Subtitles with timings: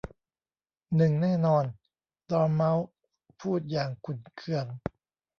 [0.95, 1.63] หนึ่งแน่นอน!
[2.31, 2.87] 'ดอร์เม้าส์
[3.41, 4.65] พูดอย่างขุ่นเคือง